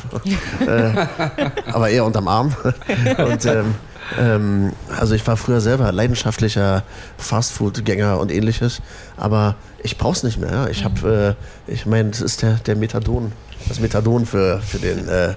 [0.66, 2.54] äh, aber eher unterm Arm.
[3.18, 3.74] Und ähm,
[4.18, 6.82] ähm, also ich war früher selber leidenschaftlicher
[7.18, 8.80] Fastfood-Gänger und ähnliches,
[9.16, 10.50] aber ich brauch's nicht mehr.
[10.50, 10.68] Ja.
[10.68, 11.36] Ich habe,
[11.68, 13.32] äh, ich meine, das ist der, der Methadon,
[13.68, 15.34] das Methadon für, für den, äh,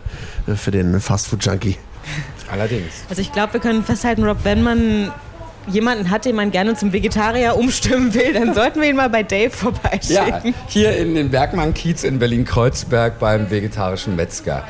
[0.55, 1.77] für den Fastfood-Junkie.
[2.51, 2.93] Allerdings.
[3.10, 5.12] Also ich glaube, wir können festhalten, Rob, wenn man
[5.67, 9.23] jemanden hat, den man gerne zum Vegetarier umstimmen will, dann sollten wir ihn mal bei
[9.23, 10.10] Dave vorbeischicken.
[10.45, 14.63] Ja, hier in den Bergmann-Kiez in Berlin-Kreuzberg beim vegetarischen Metzger.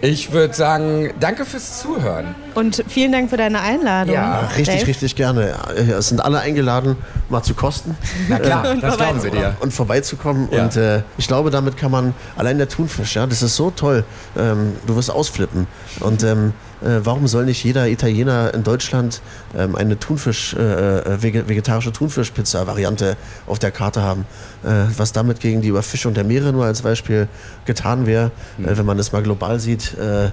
[0.00, 2.36] Ich würde sagen, danke fürs Zuhören.
[2.54, 4.14] Und vielen Dank für deine Einladung.
[4.14, 4.86] Ja, Richtig, Dave.
[4.86, 5.54] richtig gerne.
[5.76, 6.96] Äh, Es sind alle eingeladen,
[7.28, 7.96] mal zu kosten.
[8.28, 9.40] Na klar, Und das glauben wir vorbeizukommen.
[9.56, 9.56] dir.
[9.60, 10.48] und vorbeizukommen.
[10.52, 10.62] Ja.
[10.62, 14.04] Und äh, ich glaube, damit kann man allein der Thunfisch, ja, das ist so toll.
[14.36, 15.66] Ähm, du wirst ausflippen.
[15.98, 16.52] Und ähm,
[16.82, 19.20] äh, warum soll nicht jeder Italiener in Deutschland
[19.56, 20.58] ähm, eine Thunfisch, äh,
[20.98, 24.26] äh, vege- vegetarische Thunfischpizza-Variante auf der Karte haben?
[24.64, 27.28] Äh, was damit gegen die Überfischung der Meere nur als Beispiel
[27.64, 28.68] getan wäre, Hm.
[28.68, 30.30] äh, wenn man das mal global sieht, äh, äh,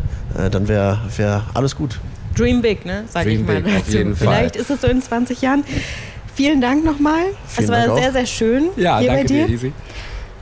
[0.51, 1.99] dann wäre wär alles gut.
[2.35, 3.05] Dream big, ne?
[3.11, 3.97] Sag Dream ich mal big, auf dazu.
[3.97, 4.27] jeden Fall.
[4.27, 5.63] Vielleicht ist es so in 20 Jahren.
[6.35, 7.21] Vielen Dank nochmal.
[7.47, 7.97] Es Vielen war Dank auch.
[8.01, 9.47] sehr, sehr schön Ja, hier danke bei dir.
[9.47, 9.73] dir, Easy.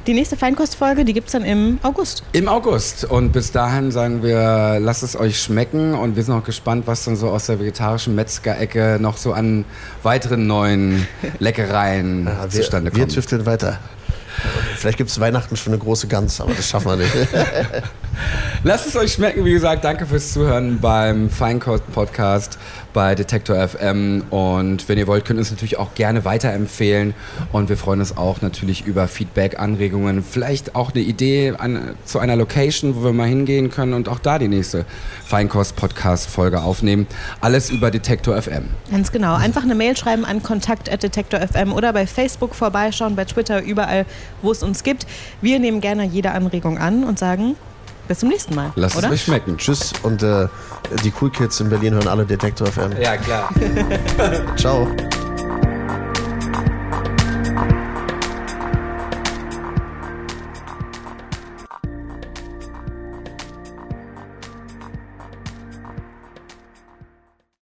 [0.06, 2.24] Die nächste Feinkostfolge, die gibt es dann im August.
[2.34, 3.06] Im August.
[3.06, 5.94] Und bis dahin sagen wir, lasst es euch schmecken.
[5.94, 9.64] Und wir sind auch gespannt, was dann so aus der vegetarischen Metzgerecke noch so an
[10.04, 11.08] weiteren neuen
[11.40, 13.14] Leckereien Ja, wir, zustande wir kommen.
[13.14, 13.80] tüfteln weiter.
[14.84, 17.14] Vielleicht gibt es Weihnachten schon eine große Gans, aber das schaffen wir nicht.
[18.66, 19.46] Lasst es euch schmecken.
[19.46, 22.58] Wie gesagt, danke fürs Zuhören beim Feinkost-Podcast
[22.94, 24.24] bei Detektor FM.
[24.30, 27.14] Und wenn ihr wollt, könnt ihr uns natürlich auch gerne weiterempfehlen.
[27.52, 32.20] Und wir freuen uns auch natürlich über Feedback, Anregungen, vielleicht auch eine Idee an, zu
[32.20, 34.86] einer Location, wo wir mal hingehen können und auch da die nächste
[35.26, 37.08] Feinkost-Podcast-Folge aufnehmen.
[37.42, 38.66] Alles über Detektor FM.
[38.92, 39.36] Ganz genau.
[39.36, 44.06] Einfach eine Mail schreiben an kontakt.detektor.fm oder bei Facebook vorbeischauen, bei Twitter, überall,
[44.42, 45.06] wo es uns gibt.
[45.42, 47.56] Wir nehmen gerne jede Anregung an und sagen
[48.08, 48.72] bis zum nächsten Mal.
[48.76, 49.08] Lasst oder?
[49.08, 49.58] es euch schmecken.
[49.58, 50.48] Tschüss und äh,
[51.04, 52.92] die Cool Kids in Berlin hören alle Detektor FM.
[53.00, 53.50] Ja, klar.
[54.58, 54.88] Ciao.